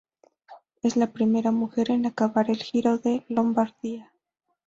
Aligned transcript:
Es 0.81 0.97
la 0.97 1.13
primera 1.13 1.51
mujer 1.51 1.91
en 1.91 2.07
acabar 2.07 2.49
el 2.49 2.57
Giro 2.57 2.97
de 2.97 3.23
Lombardía. 3.29 4.11